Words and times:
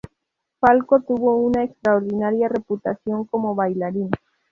Falco 0.59 1.01
tuvo 1.01 1.37
una 1.37 1.61
extraordinaria 1.63 2.47
reputación 2.47 3.25
como 3.25 3.53
bailarín. 3.53 4.09